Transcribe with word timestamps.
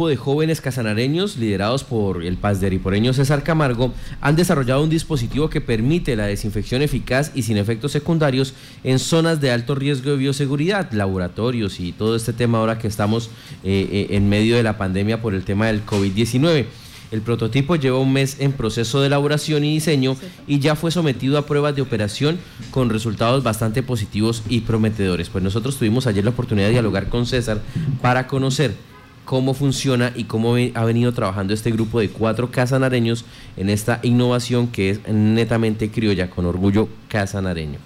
grupo 0.00 0.08
de 0.08 0.16
jóvenes 0.16 0.62
casanareños 0.62 1.36
liderados 1.36 1.84
por 1.84 2.24
el 2.24 2.38
pasderiporeño 2.38 3.12
César 3.12 3.42
Camargo 3.42 3.92
han 4.22 4.34
desarrollado 4.34 4.82
un 4.82 4.88
dispositivo 4.88 5.50
que 5.50 5.60
permite 5.60 6.16
la 6.16 6.24
desinfección 6.24 6.80
eficaz 6.80 7.32
y 7.34 7.42
sin 7.42 7.58
efectos 7.58 7.92
secundarios 7.92 8.54
en 8.82 8.98
zonas 8.98 9.42
de 9.42 9.50
alto 9.50 9.74
riesgo 9.74 10.12
de 10.12 10.16
bioseguridad, 10.16 10.90
laboratorios 10.92 11.80
y 11.80 11.92
todo 11.92 12.16
este 12.16 12.32
tema 12.32 12.56
ahora 12.56 12.78
que 12.78 12.88
estamos 12.88 13.28
eh, 13.62 13.86
eh, 13.92 14.06
en 14.16 14.30
medio 14.30 14.56
de 14.56 14.62
la 14.62 14.78
pandemia 14.78 15.20
por 15.20 15.34
el 15.34 15.44
tema 15.44 15.66
del 15.66 15.84
COVID-19. 15.84 16.64
El 17.10 17.20
prototipo 17.20 17.76
lleva 17.76 17.98
un 17.98 18.14
mes 18.14 18.36
en 18.38 18.52
proceso 18.52 19.00
de 19.00 19.08
elaboración 19.08 19.64
y 19.64 19.74
diseño 19.74 20.16
y 20.46 20.60
ya 20.60 20.76
fue 20.76 20.92
sometido 20.92 21.36
a 21.36 21.44
pruebas 21.44 21.76
de 21.76 21.82
operación 21.82 22.38
con 22.70 22.88
resultados 22.88 23.42
bastante 23.42 23.82
positivos 23.82 24.44
y 24.48 24.60
prometedores. 24.60 25.28
Pues 25.28 25.44
nosotros 25.44 25.76
tuvimos 25.76 26.06
ayer 26.06 26.24
la 26.24 26.30
oportunidad 26.30 26.68
de 26.68 26.72
dialogar 26.72 27.10
con 27.10 27.26
César 27.26 27.60
para 28.00 28.26
conocer 28.26 28.88
cómo 29.24 29.54
funciona 29.54 30.12
y 30.14 30.24
cómo 30.24 30.54
ha 30.54 30.84
venido 30.84 31.12
trabajando 31.12 31.54
este 31.54 31.70
grupo 31.70 32.00
de 32.00 32.10
cuatro 32.10 32.50
casanareños 32.50 33.24
en 33.56 33.70
esta 33.70 34.00
innovación 34.02 34.70
que 34.72 34.90
es 34.90 35.08
netamente 35.08 35.90
criolla, 35.90 36.30
con 36.30 36.46
orgullo 36.46 36.88
casanareño. 37.08 37.78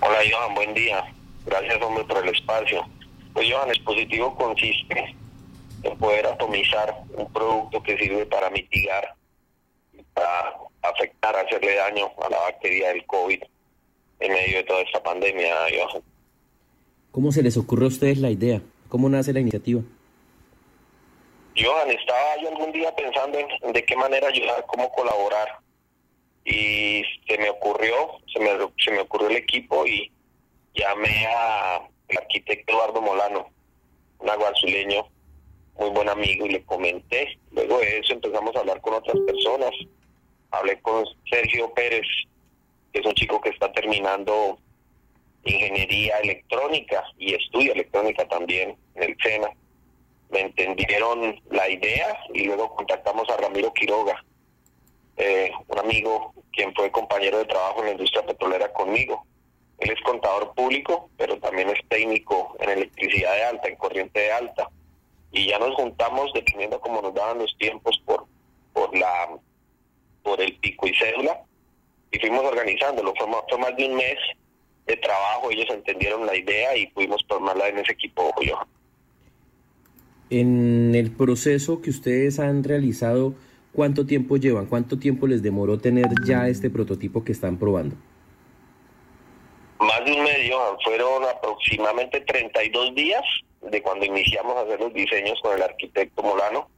Hola 0.00 0.18
Johan, 0.30 0.54
buen 0.54 0.74
día. 0.74 1.04
Gracias 1.44 1.82
hombre 1.82 2.04
por 2.04 2.24
el 2.24 2.34
espacio. 2.34 2.86
Pues 3.32 3.48
Johan, 3.50 3.68
el 3.68 3.74
dispositivo 3.74 4.34
consiste 4.36 5.14
en 5.82 5.98
poder 5.98 6.26
atomizar 6.26 6.94
un 7.14 7.30
producto 7.32 7.82
que 7.82 7.96
sirve 7.98 8.26
para 8.26 8.50
mitigar, 8.50 9.14
para 10.14 10.54
afectar, 10.82 11.36
hacerle 11.36 11.76
daño 11.76 12.06
a 12.24 12.30
la 12.30 12.38
bacteria 12.38 12.88
del 12.88 13.04
COVID 13.06 13.40
en 14.20 14.32
medio 14.32 14.56
de 14.58 14.64
toda 14.64 14.80
esta 14.82 15.02
pandemia. 15.02 15.54
¿Cómo 17.10 17.32
se 17.32 17.42
les 17.42 17.56
ocurre 17.56 17.84
a 17.84 17.88
ustedes 17.88 18.18
la 18.18 18.30
idea? 18.30 18.60
¿Cómo 18.88 19.08
nace 19.08 19.32
la 19.32 19.40
iniciativa? 19.40 19.82
Johan, 21.60 21.90
estaba 21.90 22.36
yo 22.40 22.48
algún 22.48 22.72
día 22.72 22.94
pensando 22.94 23.38
en 23.38 23.72
de 23.72 23.84
qué 23.84 23.96
manera 23.96 24.28
ayudar, 24.28 24.64
cómo 24.66 24.90
colaborar. 24.92 25.58
Y 26.44 27.02
se 27.26 27.36
me 27.38 27.50
ocurrió, 27.50 28.20
se 28.32 28.40
me, 28.40 28.50
se 28.78 28.90
me 28.92 29.00
ocurrió 29.00 29.28
el 29.28 29.36
equipo 29.36 29.86
y 29.86 30.10
llamé 30.74 31.26
al 31.26 31.88
arquitecto 32.16 32.72
Eduardo 32.72 33.02
Molano, 33.02 33.50
un 34.20 34.30
aguazuleño 34.30 35.08
muy 35.78 35.90
buen 35.90 36.08
amigo 36.08 36.46
y 36.46 36.50
le 36.50 36.64
comenté. 36.64 37.38
Luego 37.52 37.78
de 37.78 37.98
eso 37.98 38.12
empezamos 38.12 38.54
a 38.56 38.60
hablar 38.60 38.80
con 38.80 38.94
otras 38.94 39.16
personas. 39.26 39.70
Hablé 40.50 40.80
con 40.80 41.04
Sergio 41.30 41.72
Pérez, 41.72 42.06
que 42.92 43.00
es 43.00 43.06
un 43.06 43.14
chico 43.14 43.40
que 43.40 43.50
está 43.50 43.70
terminando 43.72 44.58
ingeniería 45.44 46.18
electrónica 46.18 47.04
y 47.16 47.34
estudia 47.34 47.72
electrónica 47.72 48.26
también 48.28 48.76
en 48.96 49.02
el 49.02 49.16
SENA. 49.22 49.50
Me 50.30 50.40
entendieron 50.40 51.40
la 51.50 51.68
idea 51.68 52.18
y 52.34 52.44
luego 52.44 52.74
contactamos 52.74 53.28
a 53.30 53.36
Ramiro 53.36 53.72
Quiroga, 53.72 54.22
eh, 55.16 55.50
un 55.66 55.78
amigo 55.78 56.34
quien 56.52 56.74
fue 56.74 56.90
compañero 56.90 57.38
de 57.38 57.46
trabajo 57.46 57.80
en 57.80 57.86
la 57.86 57.92
industria 57.92 58.26
petrolera 58.26 58.72
conmigo. 58.72 59.24
Él 59.78 59.90
es 59.90 60.00
contador 60.02 60.54
público, 60.54 61.08
pero 61.16 61.38
también 61.38 61.70
es 61.70 61.78
técnico 61.88 62.56
en 62.60 62.70
electricidad 62.70 63.34
de 63.34 63.44
alta, 63.44 63.68
en 63.68 63.76
corriente 63.76 64.20
de 64.20 64.32
alta. 64.32 64.68
Y 65.30 65.46
ya 65.46 65.58
nos 65.58 65.74
juntamos 65.76 66.32
dependiendo 66.34 66.80
cómo 66.80 67.00
nos 67.00 67.14
daban 67.14 67.38
los 67.38 67.56
tiempos 67.58 68.00
por 68.04 68.26
por 68.72 68.96
la 68.96 69.28
por 70.22 70.40
el 70.40 70.56
pico 70.58 70.86
y 70.86 70.94
cédula 70.94 71.40
y 72.10 72.18
fuimos 72.18 72.44
organizándolo. 72.44 73.14
Fue 73.16 73.26
más, 73.26 73.42
fue 73.48 73.58
más 73.58 73.76
de 73.76 73.86
un 73.86 73.94
mes 73.94 74.16
de 74.86 74.96
trabajo 74.96 75.50
ellos 75.50 75.66
entendieron 75.70 76.26
la 76.26 76.34
idea 76.34 76.76
y 76.76 76.86
pudimos 76.88 77.24
tomarla 77.26 77.68
en 77.68 77.78
ese 77.78 77.92
equipo 77.92 78.32
yo 78.40 78.58
en 80.30 80.94
el 80.94 81.10
proceso 81.10 81.80
que 81.80 81.90
ustedes 81.90 82.38
han 82.38 82.64
realizado 82.64 83.34
cuánto 83.72 84.06
tiempo 84.06 84.36
llevan 84.36 84.66
cuánto 84.66 84.98
tiempo 84.98 85.26
les 85.26 85.42
demoró 85.42 85.78
tener 85.78 86.06
ya 86.26 86.48
este 86.48 86.70
prototipo 86.70 87.24
que 87.24 87.32
están 87.32 87.58
probando 87.58 87.96
más 89.78 90.04
de 90.04 90.12
un 90.12 90.24
mes 90.24 90.38
fueron 90.84 91.24
aproximadamente 91.24 92.20
32 92.20 92.94
días 92.94 93.22
de 93.62 93.82
cuando 93.82 94.04
iniciamos 94.04 94.56
a 94.56 94.60
hacer 94.62 94.80
los 94.80 94.92
diseños 94.92 95.38
con 95.42 95.54
el 95.54 95.62
arquitecto 95.62 96.22
Molano 96.22 96.68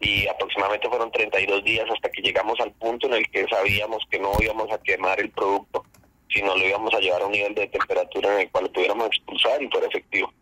y 0.00 0.26
aproximadamente 0.26 0.88
fueron 0.88 1.10
32 1.12 1.64
días 1.64 1.88
hasta 1.90 2.10
que 2.10 2.22
llegamos 2.22 2.58
al 2.60 2.72
punto 2.72 3.06
en 3.06 3.14
el 3.14 3.30
que 3.30 3.46
sabíamos 3.48 4.04
que 4.10 4.18
no 4.18 4.32
íbamos 4.40 4.70
a 4.72 4.78
quemar 4.78 5.20
el 5.20 5.30
producto, 5.30 5.84
sino 6.28 6.56
lo 6.56 6.66
íbamos 6.66 6.92
a 6.94 6.98
llevar 6.98 7.22
a 7.22 7.26
un 7.26 7.32
nivel 7.32 7.54
de 7.54 7.68
temperatura 7.68 8.34
en 8.34 8.40
el 8.40 8.50
cual 8.50 8.64
lo 8.64 8.72
pudiéramos 8.72 9.06
expulsar 9.06 9.62
y 9.62 9.68
fuera 9.68 9.86
efectivo. 9.86 10.32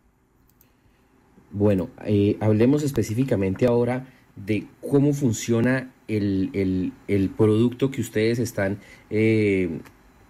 Bueno, 1.51 1.89
eh, 2.05 2.37
hablemos 2.39 2.83
específicamente 2.83 3.65
ahora 3.65 4.07
de 4.35 4.65
cómo 4.81 5.13
funciona 5.13 5.91
el, 6.07 6.91
el, 7.07 7.29
producto 7.29 7.91
que 7.91 8.01
ustedes 8.01 8.39
están 8.39 8.79
eh, 9.09 9.69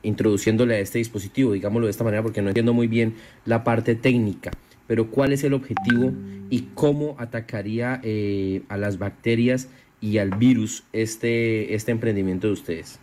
introduciéndole 0.03 0.75
a 0.75 0.79
este 0.79 0.97
dispositivo, 0.97 1.53
digámoslo 1.53 1.87
de 1.87 1.91
esta 1.91 2.03
manera 2.03 2.23
porque 2.23 2.41
no 2.41 2.49
entiendo 2.49 2.73
muy 2.73 2.87
bien 2.87 3.15
la 3.45 3.63
parte 3.63 3.95
técnica 3.95 4.51
pero 4.91 5.09
¿cuál 5.09 5.31
es 5.31 5.41
el 5.45 5.53
objetivo 5.53 6.11
y 6.49 6.63
cómo 6.75 7.15
atacaría 7.17 8.01
eh, 8.03 8.63
a 8.67 8.75
las 8.75 8.99
bacterias 8.99 9.69
y 10.01 10.17
al 10.17 10.31
virus 10.31 10.83
este, 10.91 11.75
este 11.75 11.93
emprendimiento 11.93 12.47
de 12.47 12.53
ustedes? 12.53 12.99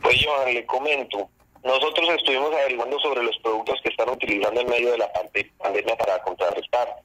Pues 0.00 0.20
yo 0.20 0.30
le 0.46 0.64
comento, 0.66 1.28
nosotros 1.64 2.08
estuvimos 2.16 2.52
averiguando 2.54 2.96
sobre 3.00 3.24
los 3.24 3.36
productos 3.38 3.81
utilizando 4.32 4.60
en 4.60 4.68
medio 4.68 4.92
de 4.92 4.98
la 4.98 5.12
pandemia 5.12 5.96
para 5.96 6.22
contrarrestar. 6.22 6.96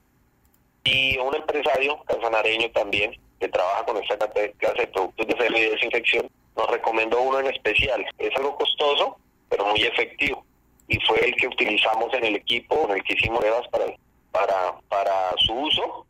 Y 0.84 1.18
un 1.18 1.36
empresario 1.36 2.02
casanareño 2.06 2.72
también, 2.72 3.20
que 3.40 3.50
trabaja 3.50 3.84
con 3.86 3.98
esta 3.98 4.18
clase 4.28 4.82
de 4.82 4.88
productos 4.88 5.28
de 5.28 5.60
y 5.60 5.70
desinfección, 5.70 6.30
nos 6.56 6.70
recomendó 6.70 7.22
uno 7.22 7.40
en 7.40 7.48
especial. 7.48 8.06
Es 8.18 8.36
algo 8.36 8.56
costoso, 8.56 9.18
pero 9.50 9.66
muy 9.66 9.82
efectivo 9.84 10.44
y 10.88 11.00
fue 11.02 11.20
el 11.26 11.36
que 11.36 11.48
utilizamos 11.48 12.14
en 12.14 12.26
el 12.26 12.36
equipo, 12.38 12.86
en 12.90 12.98
el 12.98 13.04
que 13.04 13.14
hicimos 13.14 13.40
pruebas 13.40 13.68
para, 13.68 13.86
para, 14.32 14.80
para 14.88 15.34
su 15.46 15.54
uso. 15.54 16.06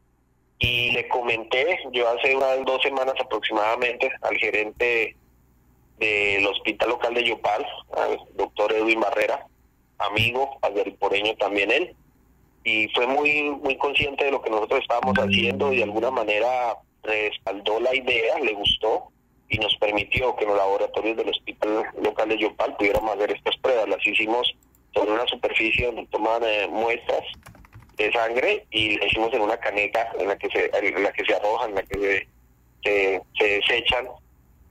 Y 0.59 0.91
le 0.91 1.07
comenté, 1.07 1.79
yo 1.91 2.09
hace 2.09 2.35
unas 2.35 2.63
dos 2.65 2.81
semanas 2.81 3.15
aproximadamente, 3.19 4.11
al 4.21 4.37
gerente 4.37 5.15
del 5.97 6.45
hospital 6.47 6.89
local 6.89 7.13
de 7.13 7.23
Yopal, 7.23 7.65
al 7.95 8.19
doctor 8.35 8.71
Edwin 8.73 8.99
Barrera, 8.99 9.45
amigo, 9.99 10.59
poreño 10.99 11.35
también 11.35 11.71
él, 11.71 11.95
y 12.63 12.87
fue 12.89 13.07
muy, 13.07 13.43
muy 13.63 13.77
consciente 13.77 14.25
de 14.25 14.31
lo 14.31 14.41
que 14.41 14.49
nosotros 14.49 14.81
estábamos 14.81 15.17
haciendo 15.17 15.71
y 15.71 15.77
de 15.77 15.83
alguna 15.83 16.11
manera 16.11 16.77
respaldó 17.03 17.79
la 17.79 17.95
idea, 17.95 18.39
le 18.39 18.53
gustó 18.53 19.07
y 19.49 19.57
nos 19.57 19.75
permitió 19.77 20.35
que 20.35 20.45
los 20.45 20.57
laboratorios 20.57 21.15
del 21.15 21.29
hospital 21.29 21.85
local 22.01 22.29
de 22.29 22.37
Yopal 22.37 22.75
pudiéramos 22.75 23.15
hacer 23.15 23.31
estas 23.31 23.55
pruebas. 23.57 23.87
Las 23.87 24.05
hicimos 24.05 24.53
sobre 24.93 25.13
una 25.13 25.25
superficie 25.27 25.85
donde 25.85 26.05
toman 26.07 26.43
eh, 26.43 26.67
muestras 26.69 27.23
de 27.95 28.11
sangre 28.11 28.65
y 28.71 28.97
le 28.97 29.07
hicimos 29.07 29.33
en 29.33 29.41
una 29.41 29.57
caneca 29.57 30.11
en 30.19 30.27
la 30.27 30.37
que 30.37 30.49
se, 30.49 30.69
en 30.73 31.03
la 31.03 31.11
que 31.13 31.25
se 31.25 31.35
arrojan, 31.35 31.69
en 31.69 31.75
la 31.75 31.83
que 31.83 32.27
se, 32.83 33.21
se, 33.37 33.47
desechan 33.47 34.07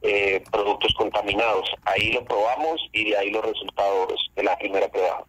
eh, 0.03 0.43
productos 0.51 0.95
contaminados. 0.95 1.69
Ahí 1.85 2.13
lo 2.13 2.25
probamos 2.25 2.81
y 2.93 3.11
de 3.11 3.17
ahí 3.17 3.31
los 3.31 3.45
resultados 3.45 4.31
de 4.35 4.43
la 4.43 4.57
primera 4.59 4.89
prueba. 4.89 5.25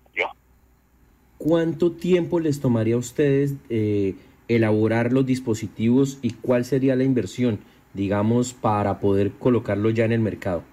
¿Cuánto 1.37 1.91
tiempo 1.91 2.39
les 2.39 2.59
tomaría 2.59 2.95
a 2.95 2.97
ustedes 2.97 3.53
eh, 3.69 4.15
elaborar 4.47 5.13
los 5.13 5.25
dispositivos 5.25 6.17
y 6.21 6.31
cuál 6.31 6.65
sería 6.65 6.95
la 6.95 7.03
inversión, 7.03 7.59
digamos, 7.93 8.53
para 8.53 8.99
poder 8.99 9.33
colocarlo 9.33 9.91
ya 9.91 10.05
en 10.05 10.13
el 10.13 10.19
mercado? 10.19 10.63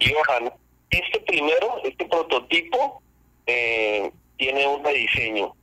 Johan, 0.00 0.50
este 0.90 1.20
primero, 1.20 1.78
este 1.84 2.06
prototipo, 2.06 3.02
eh, 3.46 4.10
tiene 4.38 4.66
un 4.66 4.82
rediseño 4.82 5.54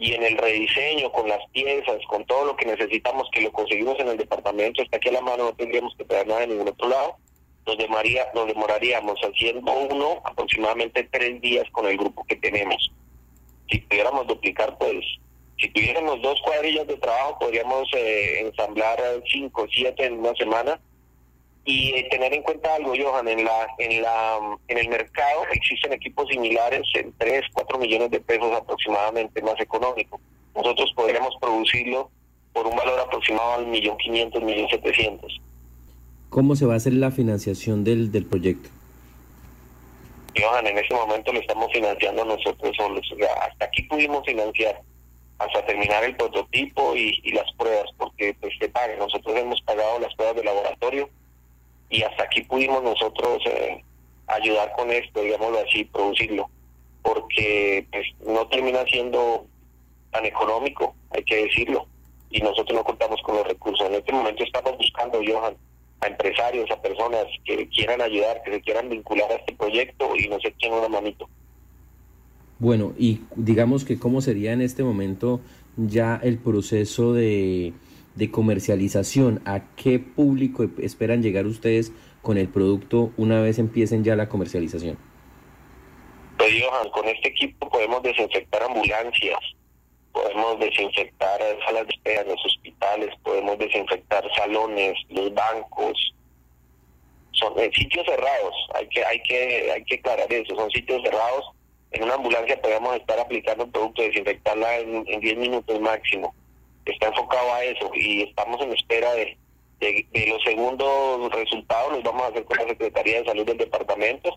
y 0.00 0.14
en 0.14 0.22
el 0.22 0.38
rediseño, 0.38 1.12
con 1.12 1.28
las 1.28 1.46
piezas, 1.52 1.98
con 2.08 2.24
todo 2.24 2.46
lo 2.46 2.56
que 2.56 2.64
necesitamos, 2.64 3.28
que 3.30 3.42
lo 3.42 3.52
conseguimos 3.52 4.00
en 4.00 4.08
el 4.08 4.16
departamento, 4.16 4.82
está 4.82 4.96
aquí 4.96 5.10
a 5.10 5.12
la 5.12 5.20
mano, 5.20 5.44
no 5.44 5.52
tendríamos 5.52 5.94
que 5.94 6.06
traer 6.06 6.26
nada 6.26 6.40
de 6.40 6.46
ningún 6.46 6.68
otro 6.68 6.88
lado, 6.88 7.16
nos, 7.66 7.76
demoraría, 7.76 8.26
nos 8.34 8.46
demoraríamos 8.46 9.20
haciendo 9.20 9.70
uno 9.70 10.22
aproximadamente 10.24 11.06
tres 11.12 11.38
días 11.42 11.68
con 11.72 11.86
el 11.86 11.98
grupo 11.98 12.24
que 12.24 12.36
tenemos. 12.36 12.90
Si 13.70 13.78
pudiéramos 13.80 14.26
duplicar, 14.26 14.78
pues, 14.78 15.04
si 15.58 15.68
tuviéramos 15.68 16.22
dos 16.22 16.40
cuadrillas 16.40 16.86
de 16.86 16.96
trabajo, 16.96 17.38
podríamos 17.38 17.86
eh, 17.94 18.40
ensamblar 18.40 18.98
cinco 19.30 19.66
siete 19.70 20.06
en 20.06 20.14
una 20.14 20.34
semana 20.34 20.80
y 21.64 22.08
tener 22.08 22.32
en 22.32 22.42
cuenta 22.42 22.74
algo, 22.74 22.94
Johan, 22.96 23.28
en 23.28 23.44
la, 23.44 23.66
en 23.78 24.02
la, 24.02 24.38
en 24.68 24.78
el 24.78 24.88
mercado 24.88 25.42
existen 25.52 25.92
equipos 25.92 26.28
similares 26.28 26.82
en 26.94 27.12
3, 27.18 27.44
4 27.52 27.78
millones 27.78 28.10
de 28.10 28.20
pesos 28.20 28.52
aproximadamente 28.56 29.42
más 29.42 29.60
económico. 29.60 30.20
Nosotros 30.54 30.92
podríamos 30.96 31.34
producirlo 31.40 32.10
por 32.52 32.66
un 32.66 32.76
valor 32.76 32.98
aproximado 33.00 33.54
al 33.54 33.66
millón 33.66 33.96
quinientos, 33.98 34.42
millón 34.42 34.68
setecientos. 34.68 35.40
¿Cómo 36.30 36.56
se 36.56 36.66
va 36.66 36.74
a 36.74 36.76
hacer 36.76 36.94
la 36.94 37.10
financiación 37.10 37.84
del, 37.84 38.10
del 38.10 38.24
proyecto? 38.24 38.70
Johan, 40.36 40.66
en 40.66 40.78
ese 40.78 40.94
momento 40.94 41.32
lo 41.32 41.40
estamos 41.40 41.70
financiando 41.72 42.24
nosotros 42.24 42.74
solos. 42.76 43.06
hasta 43.42 43.64
aquí 43.64 43.82
pudimos 43.82 44.24
financiar. 44.24 44.80
hasta 45.38 45.64
terminar 45.64 46.04
el 46.04 46.16
prototipo 46.16 46.94
y, 46.94 47.32
las 47.32 47.50
pruebas, 47.54 47.86
porque 47.96 48.34
pues 48.40 48.52
se 48.58 48.68
paga. 48.68 48.94
Nosotros 48.96 49.36
hemos 49.36 49.60
pagado 49.62 49.98
las 49.98 50.14
pruebas 50.14 50.36
de 50.36 50.44
laboratorio 50.44 51.08
y 51.90 52.02
hasta 52.02 52.24
aquí 52.24 52.42
pudimos 52.42 52.82
nosotros 52.82 53.42
eh, 53.46 53.82
ayudar 54.28 54.72
con 54.76 54.90
esto, 54.90 55.20
digámoslo 55.20 55.58
así, 55.58 55.84
producirlo, 55.84 56.48
porque 57.02 57.86
pues 57.90 58.06
no 58.26 58.46
termina 58.46 58.84
siendo 58.84 59.46
tan 60.12 60.24
económico, 60.24 60.94
hay 61.10 61.24
que 61.24 61.44
decirlo, 61.44 61.86
y 62.30 62.40
nosotros 62.40 62.78
no 62.78 62.84
contamos 62.84 63.20
con 63.22 63.36
los 63.36 63.46
recursos. 63.46 63.86
En 63.88 63.94
este 63.94 64.12
momento 64.12 64.44
estamos 64.44 64.76
buscando, 64.78 65.20
Johan, 65.26 65.56
a 66.00 66.06
empresarios, 66.06 66.70
a 66.70 66.80
personas 66.80 67.26
que 67.44 67.68
quieran 67.68 68.00
ayudar, 68.00 68.40
que 68.44 68.52
se 68.52 68.60
quieran 68.62 68.88
vincular 68.88 69.30
a 69.30 69.34
este 69.34 69.54
proyecto 69.54 70.16
y 70.16 70.28
nos 70.28 70.44
echen 70.44 70.72
una 70.72 70.88
manito. 70.88 71.28
Bueno, 72.60 72.92
y 72.98 73.22
digamos 73.34 73.84
que 73.84 73.98
cómo 73.98 74.20
sería 74.20 74.52
en 74.52 74.60
este 74.60 74.84
momento 74.84 75.40
ya 75.76 76.20
el 76.22 76.38
proceso 76.38 77.14
de, 77.14 77.72
de 78.20 78.30
comercialización, 78.30 79.40
a 79.46 79.74
qué 79.76 79.98
público 79.98 80.66
esperan 80.78 81.22
llegar 81.22 81.46
ustedes 81.46 81.90
con 82.20 82.36
el 82.36 82.48
producto 82.48 83.12
una 83.16 83.40
vez 83.40 83.58
empiecen 83.58 84.04
ya 84.04 84.14
la 84.14 84.28
comercialización. 84.28 84.98
Pues 86.36 86.52
Johan, 86.62 86.90
con 86.90 87.08
este 87.08 87.30
equipo 87.30 87.68
podemos 87.70 88.02
desinfectar 88.02 88.62
ambulancias, 88.62 89.38
podemos 90.12 90.60
desinfectar 90.60 91.40
salas 91.64 91.86
de 91.86 91.94
espera 91.94 92.20
en 92.20 92.28
los 92.28 92.44
hospitales, 92.44 93.08
podemos 93.22 93.58
desinfectar 93.58 94.22
salones, 94.36 94.94
los 95.08 95.32
bancos. 95.32 96.14
Son 97.32 97.58
eh, 97.58 97.70
sitios 97.74 98.04
cerrados, 98.04 98.54
hay 98.74 98.86
que, 98.88 99.02
hay 99.02 99.22
que, 99.22 99.72
hay 99.72 99.84
que 99.84 99.94
aclarar 99.94 100.30
eso, 100.30 100.54
son 100.54 100.70
sitios 100.70 101.02
cerrados. 101.02 101.46
En 101.92 102.04
una 102.04 102.14
ambulancia 102.14 102.60
podemos 102.60 102.96
estar 102.96 103.18
aplicando 103.18 103.64
el 103.64 103.70
producto, 103.70 104.02
desinfectarla 104.02 104.78
en, 104.78 105.04
10 105.04 105.38
minutos 105.38 105.80
máximo. 105.80 106.34
Está 106.90 107.08
enfocado 107.08 107.52
a 107.54 107.64
eso 107.64 107.90
y 107.94 108.22
estamos 108.22 108.60
en 108.60 108.72
espera 108.72 109.12
de, 109.14 109.36
de, 109.78 110.26
los 110.26 110.42
segundos 110.42 111.32
resultados, 111.32 111.92
los 111.92 112.02
vamos 112.02 112.22
a 112.22 112.26
hacer 112.26 112.44
con 112.44 112.58
la 112.58 112.68
Secretaría 112.68 113.20
de 113.20 113.26
Salud 113.26 113.46
del 113.46 113.58
departamento. 113.58 114.36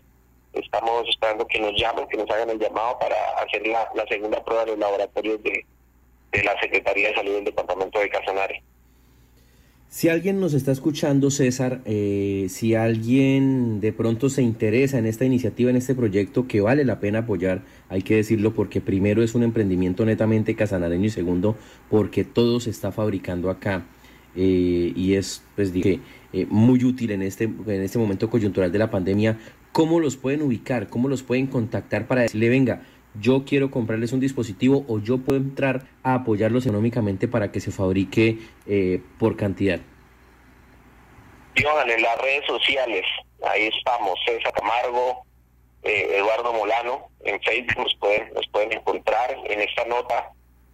Estamos 0.52 1.08
esperando 1.08 1.46
que 1.46 1.58
nos 1.58 1.72
llamen, 1.80 2.06
que 2.08 2.16
nos 2.16 2.30
hagan 2.30 2.50
el 2.50 2.58
llamado 2.58 2.98
para 3.00 3.16
hacer 3.40 3.66
la, 3.66 3.90
la 3.94 4.06
segunda 4.06 4.42
prueba 4.44 4.62
en 4.62 4.68
los 4.70 4.78
laboratorios 4.78 5.42
de, 5.42 5.66
de 6.30 6.44
la 6.44 6.58
Secretaría 6.60 7.08
de 7.08 7.14
Salud 7.16 7.34
del 7.34 7.44
Departamento 7.44 7.98
de 7.98 8.08
Casanare. 8.08 8.62
Si 9.94 10.08
alguien 10.08 10.40
nos 10.40 10.54
está 10.54 10.72
escuchando, 10.72 11.30
César, 11.30 11.80
eh, 11.84 12.46
si 12.48 12.74
alguien 12.74 13.78
de 13.80 13.92
pronto 13.92 14.28
se 14.28 14.42
interesa 14.42 14.98
en 14.98 15.06
esta 15.06 15.24
iniciativa, 15.24 15.70
en 15.70 15.76
este 15.76 15.94
proyecto 15.94 16.48
que 16.48 16.60
vale 16.60 16.84
la 16.84 16.98
pena 16.98 17.20
apoyar, 17.20 17.62
hay 17.88 18.02
que 18.02 18.16
decirlo 18.16 18.54
porque 18.54 18.80
primero 18.80 19.22
es 19.22 19.36
un 19.36 19.44
emprendimiento 19.44 20.04
netamente 20.04 20.56
casanareño 20.56 21.04
y 21.04 21.10
segundo 21.10 21.56
porque 21.90 22.24
todo 22.24 22.58
se 22.58 22.70
está 22.70 22.90
fabricando 22.90 23.50
acá 23.50 23.86
eh, 24.34 24.92
y 24.96 25.14
es, 25.14 25.44
pues 25.54 25.72
dije, 25.72 26.00
eh, 26.32 26.48
muy 26.50 26.82
útil 26.82 27.12
en 27.12 27.22
este, 27.22 27.44
en 27.44 27.80
este 27.80 28.00
momento 28.00 28.28
coyuntural 28.28 28.72
de 28.72 28.80
la 28.80 28.90
pandemia. 28.90 29.38
¿Cómo 29.70 30.00
los 30.00 30.16
pueden 30.16 30.42
ubicar? 30.42 30.88
¿Cómo 30.88 31.08
los 31.08 31.22
pueden 31.22 31.46
contactar 31.46 32.08
para 32.08 32.22
decirle, 32.22 32.48
venga, 32.48 32.82
yo 33.14 33.44
quiero 33.44 33.70
comprarles 33.70 34.12
un 34.12 34.20
dispositivo 34.20 34.84
o 34.88 34.98
yo 34.98 35.18
puedo 35.18 35.38
entrar 35.38 35.82
a 36.02 36.14
apoyarlos 36.14 36.66
económicamente 36.66 37.28
para 37.28 37.52
que 37.52 37.60
se 37.60 37.70
fabrique 37.70 38.38
eh, 38.66 39.00
por 39.18 39.36
cantidad? 39.36 39.80
Johan, 41.56 41.90
en 41.90 42.02
las 42.02 42.20
redes 42.20 42.44
sociales, 42.46 43.04
ahí 43.42 43.70
estamos, 43.76 44.18
César 44.26 44.52
Camargo, 44.52 45.24
eh, 45.84 46.16
Eduardo 46.16 46.52
Molano, 46.52 47.08
en 47.24 47.40
Facebook 47.42 47.78
nos 47.78 47.94
pueden, 47.96 48.32
nos 48.34 48.46
pueden 48.48 48.72
encontrar 48.72 49.36
en 49.44 49.60
esta 49.60 49.84
nota. 49.84 50.30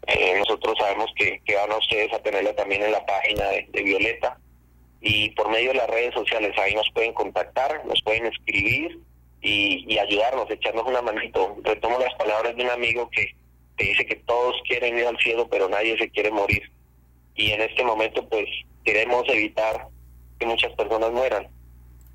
Eh, 0.07 0.37
nosotros 0.39 0.77
sabemos 0.79 1.11
que, 1.17 1.41
que, 1.45 1.55
van 1.57 1.71
a 1.73 1.77
ustedes 1.77 2.13
a 2.13 2.23
tenerla 2.23 2.55
también 2.55 2.83
en 2.83 2.93
la 2.93 3.05
página 3.05 3.45
de, 3.49 3.69
de 3.71 3.83
Violeta 3.83 4.39
y 5.03 5.31
por 5.31 5.51
medio 5.51 5.69
de 5.69 5.79
las 5.79 5.91
redes 5.91 6.15
sociales 6.15 6.57
ahí 6.59 6.75
nos 6.75 6.89
pueden 6.95 7.13
contactar, 7.13 7.85
nos 7.87 8.01
pueden 8.03 8.27
escribir 8.27 8.99
y, 9.43 9.99
ayudarnos, 9.99 10.51
echarnos 10.51 10.87
una 10.87 11.03
manito. 11.03 11.57
Retomo 11.63 11.99
las 11.99 12.15
palabras 12.15 12.55
de 12.57 12.63
un 12.63 12.71
amigo 12.71 13.09
que, 13.11 13.35
te 13.77 13.85
dice 13.85 14.07
que 14.07 14.17
todos 14.17 14.57
quieren 14.69 14.99
ir 14.99 15.07
al 15.07 15.19
cielo, 15.19 15.49
pero 15.49 15.69
nadie 15.69 15.97
se 15.97 16.11
quiere 16.11 16.31
morir. 16.31 16.63
Y 17.35 17.53
en 17.53 17.63
este 17.63 17.83
momento, 17.85 18.27
pues, 18.29 18.47
queremos 18.85 19.25
evitar 19.29 19.89
que 20.39 20.47
muchas 20.47 20.73
personas 20.75 21.11
mueran. 21.13 21.49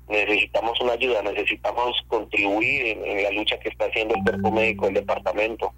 Necesitamos 0.08 0.80
una 0.80 0.92
ayuda, 0.92 1.22
necesitamos 1.22 2.00
contribuir 2.06 2.86
en, 2.86 3.22
la 3.24 3.30
lucha 3.30 3.58
que 3.58 3.70
está 3.70 3.86
haciendo 3.86 4.14
el 4.14 4.22
cuerpo 4.22 4.52
médico 4.52 4.84
del 4.86 4.94
departamento. 4.94 5.72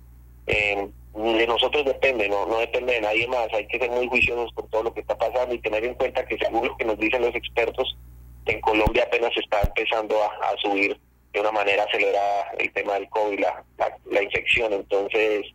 de 0.47 1.47
nosotros 1.47 1.85
depende, 1.87 2.29
no, 2.29 2.47
no 2.47 2.59
depende 2.59 2.93
de 2.95 3.01
nadie 3.01 3.27
más. 3.27 3.49
Hay 3.55 3.67
que 3.69 3.79
ser 3.79 3.91
muy 3.91 4.07
juiciosos 4.07 4.53
con 4.53 4.69
todo 4.69 4.83
lo 4.83 4.93
que 4.93 5.01
está 5.01 5.17
pasando 5.17 5.55
y 5.55 5.61
tener 5.61 5.83
en 5.85 5.95
cuenta 5.95 6.27
que 6.27 6.37
según 6.37 6.69
lo 6.69 6.77
que 6.77 6.85
nos 6.85 6.99
dicen 6.99 7.23
los 7.23 7.35
expertos, 7.35 7.97
en 8.45 8.61
Colombia 8.61 9.05
apenas 9.05 9.35
está 9.37 9.61
empezando 9.63 10.23
a 10.23 10.57
subir 10.61 10.99
de 11.33 11.41
una 11.41 11.53
manera 11.53 11.85
acelerada 11.85 12.53
el 12.59 12.73
tema 12.73 12.95
del 12.95 13.09
COVID, 13.09 13.41
la, 13.41 13.65
la, 14.11 14.23
infección. 14.23 14.73
Entonces, 14.73 15.47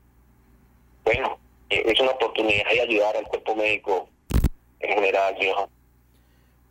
bueno, 1.03 1.39
eh, 1.69 1.83
es 1.85 1.99
una 1.99 2.11
oportunidad 2.11 2.69
de 2.71 2.81
ayudar 2.81 3.17
al 3.17 3.25
cuerpo 3.25 3.55
médico 3.55 4.09
en 4.79 4.95
general, 4.95 5.35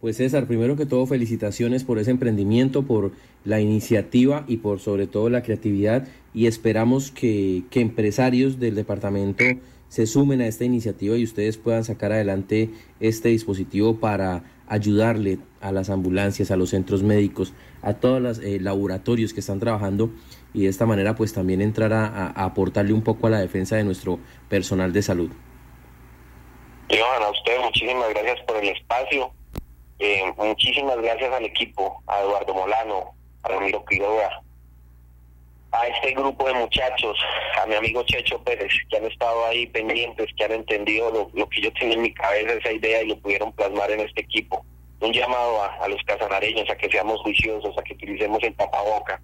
Pues 0.01 0.19
César, 0.19 0.47
primero 0.47 0.77
que 0.77 0.87
todo 0.87 1.07
felicitaciones 1.07 1.83
por 1.83 1.99
ese 1.99 2.11
emprendimiento, 2.11 2.83
por 2.83 3.13
la 3.45 3.61
iniciativa 3.61 4.45
y 4.47 4.59
por 4.59 4.81
sobre 4.81 5.07
todo 5.07 5.31
la 5.31 5.43
creatividad 5.43 6.07
y 6.35 6.47
esperamos 6.47 7.11
que, 7.11 7.63
que 7.71 7.81
empresarios 7.81 8.61
del 8.61 8.75
departamento 8.75 9.45
se 9.89 10.07
sumen 10.07 10.41
a 10.41 10.47
esta 10.47 10.65
iniciativa 10.65 11.17
y 11.17 11.25
ustedes 11.25 11.59
puedan 11.59 11.85
sacar 11.85 12.13
adelante 12.13 12.71
este 12.99 13.29
dispositivo 13.29 13.99
para 14.01 14.43
ayudarle 14.73 15.39
a 15.61 15.71
las 15.71 15.91
ambulancias, 15.91 16.51
a 16.51 16.57
los 16.57 16.71
centros 16.71 17.03
médicos, 17.03 17.53
a 17.83 17.93
todos 17.93 18.23
los 18.23 18.39
eh, 18.39 18.59
laboratorios 18.59 19.35
que 19.35 19.41
están 19.41 19.61
trabajando 19.61 20.11
y 20.55 20.63
de 20.63 20.69
esta 20.69 20.87
manera 20.87 21.15
pues 21.15 21.35
también 21.35 21.61
entrar 21.61 21.93
a, 21.93 22.29
aportarle 22.29 22.95
un 22.95 23.03
poco 23.03 23.27
a 23.27 23.31
la 23.31 23.39
defensa 23.39 23.77
de 23.77 23.85
nuestro 23.85 24.19
personal 24.49 24.93
de 24.93 25.03
salud. 25.03 25.31
Johan, 26.89 27.23
a 27.23 27.31
usted 27.31 27.61
muchísimas 27.63 28.09
gracias 28.15 28.41
por 28.47 28.57
el 28.57 28.69
espacio, 28.71 29.31
eh, 29.99 30.23
muchísimas 30.39 30.97
gracias 31.03 31.33
al 31.33 31.45
equipo, 31.45 32.03
a 32.07 32.21
Eduardo 32.21 32.55
Molano, 32.55 33.15
a 33.43 33.49
Ramiro 33.49 33.85
Quiroga, 33.85 34.43
a 35.73 35.87
este 35.87 36.13
grupo 36.13 36.47
de 36.47 36.55
muchachos, 36.55 37.19
a 37.61 37.67
mi 37.67 37.75
amigo 37.75 38.03
Checho 38.05 38.39
Pérez, 38.43 38.73
que 38.91 38.97
han 38.99 39.07
estado 39.07 39.47
ahí 39.47 39.67
pendientes, 39.67 40.29
que 40.37 40.45
han 40.45 40.53
entendido 40.53 41.31
lo, 41.33 41.49
que 41.49 41.63
yo 41.63 41.73
tenía 41.73 41.95
en 41.95 42.03
mi 42.03 42.13
cabeza, 42.13 42.53
esa 42.53 42.73
idea, 42.73 43.03
y 43.03 43.09
lo 43.09 43.19
pudieron 43.19 43.53
plasmar 43.53 43.91
en 43.91 44.01
este 44.01 44.21
equipo. 44.21 44.65
Un 45.01 45.13
llamado 45.13 45.63
a, 45.63 45.89
los 45.89 46.01
casanareños 46.05 46.69
a 46.71 46.77
que 46.77 46.91
seamos 46.91 47.21
juiciosos, 47.23 47.77
a 47.77 47.83
que 47.83 47.95
utilicemos 47.95 48.43
el 48.43 48.55
tapaboca, 48.55 49.21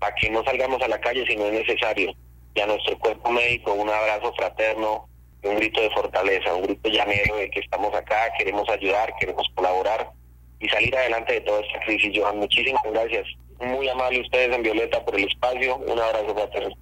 a 0.00 0.14
que 0.14 0.30
no 0.30 0.42
salgamos 0.42 0.80
a 0.82 0.88
la 0.88 1.00
calle 1.00 1.24
si 1.26 1.36
no 1.36 1.44
es 1.46 1.52
necesario. 1.52 2.12
Y 2.54 2.60
a 2.60 2.66
nuestro 2.66 2.98
cuerpo 2.98 3.30
médico, 3.30 3.74
un 3.74 3.90
abrazo 3.90 4.32
fraterno, 4.32 5.06
un 5.42 5.56
grito 5.56 5.82
de 5.82 5.90
fortaleza, 5.90 6.54
un 6.54 6.62
grito 6.62 6.88
llanero 6.88 7.36
de 7.36 7.50
que 7.50 7.60
estamos 7.60 7.94
acá, 7.94 8.32
queremos 8.38 8.68
ayudar, 8.70 9.12
queremos 9.20 9.46
colaborar 9.54 10.10
y 10.58 10.68
salir 10.68 10.96
adelante 10.96 11.34
de 11.34 11.40
toda 11.42 11.60
esta 11.60 11.78
crisis. 11.80 12.10
Johan, 12.18 12.38
muchísimas 12.38 12.82
gracias 12.90 13.26
muy 13.60 13.88
amable 13.88 14.20
ustedes 14.20 14.54
en 14.54 14.62
Violeta 14.62 15.04
por 15.04 15.18
el 15.18 15.26
espacio. 15.26 15.76
Un 15.76 15.98
abrazo 15.98 16.34
fraterno. 16.34 16.76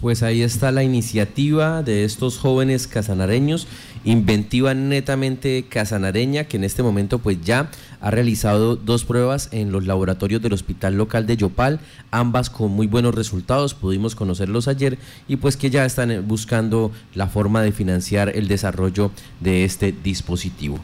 Pues 0.00 0.22
ahí 0.22 0.42
está 0.42 0.70
la 0.70 0.82
iniciativa 0.82 1.82
de 1.82 2.04
estos 2.04 2.38
jóvenes 2.38 2.86
casanareños, 2.86 3.66
inventiva 4.04 4.74
netamente 4.74 5.64
casanareña, 5.66 6.44
que 6.44 6.58
en 6.58 6.64
este 6.64 6.82
momento 6.82 7.20
pues 7.20 7.40
ya 7.42 7.70
ha 8.02 8.10
realizado 8.10 8.76
dos 8.76 9.06
pruebas 9.06 9.48
en 9.50 9.72
los 9.72 9.86
laboratorios 9.86 10.42
del 10.42 10.52
hospital 10.52 10.96
local 10.98 11.26
de 11.26 11.38
Yopal, 11.38 11.80
ambas 12.10 12.50
con 12.50 12.70
muy 12.70 12.86
buenos 12.86 13.14
resultados, 13.14 13.72
pudimos 13.72 14.14
conocerlos 14.14 14.68
ayer 14.68 14.98
y 15.26 15.36
pues 15.36 15.56
que 15.56 15.70
ya 15.70 15.86
están 15.86 16.28
buscando 16.28 16.92
la 17.14 17.28
forma 17.28 17.62
de 17.62 17.72
financiar 17.72 18.28
el 18.28 18.46
desarrollo 18.46 19.10
de 19.40 19.64
este 19.64 19.92
dispositivo. 19.92 20.80